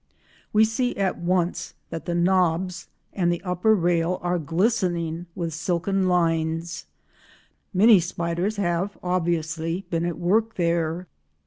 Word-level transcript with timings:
We 0.51 0.65
see 0.65 0.95
at 0.95 1.19
once 1.19 1.75
that 1.91 2.05
the 2.05 2.15
knobs, 2.15 2.87
and 3.13 3.31
the 3.31 3.39
upper 3.43 3.75
rail 3.75 4.17
are 4.23 4.39
glistening 4.39 5.27
with 5.35 5.53
silken 5.53 6.07
lines; 6.07 6.87
many 7.71 7.99
spiders 7.99 8.55
have 8.57 8.97
obviously 9.03 9.85
been 9.91 10.07
at 10.07 10.17
work 10.17 10.55
there. 10.55 11.05